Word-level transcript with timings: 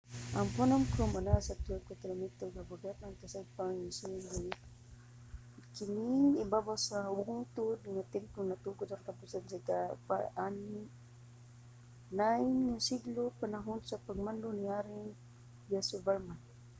ang 0.37 0.47
phnom 0.55 0.83
krom 0.93 1.11
anaa 1.19 1.41
sa 1.47 1.59
12 1.65 1.87
ka 1.89 1.95
kilometro 2.01 2.45
habagatang-kasadpan 2.57 3.75
sa 3.97 4.07
siem 4.25 4.25
reap. 4.31 4.55
kining 5.75 6.25
ibabaw 6.43 6.77
sa 6.87 6.99
bungtod 7.27 7.79
nga 7.93 8.09
templo 8.13 8.41
natukod 8.43 8.87
sa 8.89 8.99
katapusan 9.01 9.43
sa 9.47 9.59
ika-9 9.61 10.55
nga 12.67 12.77
siglo 12.89 13.23
sa 13.29 13.37
panahon 13.43 13.79
sa 13.83 14.01
pagmando 14.07 14.49
ni 14.53 14.65
haring 14.73 15.09
yasovarman 15.73 16.39